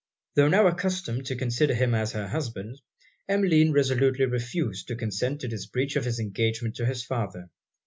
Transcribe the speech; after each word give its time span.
Tho' 0.33 0.47
now 0.47 0.65
accustomed 0.65 1.27
to 1.27 1.35
consider 1.35 1.75
him 1.75 1.93
as 1.93 2.13
her 2.13 2.27
husband, 2.27 2.81
Emmeline 3.29 3.71
resolutely 3.71 4.25
refused 4.25 4.87
to 4.87 4.95
consent 4.95 5.41
to 5.41 5.47
this 5.47 5.67
breach 5.67 5.95
of 5.95 6.05
his 6.05 6.17
engagement 6.19 6.75
to 6.77 6.87
his 6.87 7.05
father. 7.05 7.51